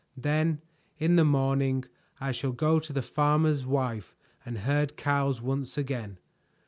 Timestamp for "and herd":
4.43-4.97